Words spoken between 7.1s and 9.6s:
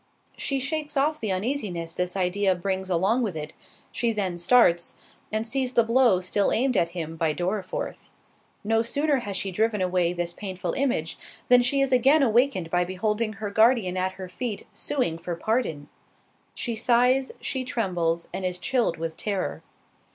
by Dorriforth. No sooner has she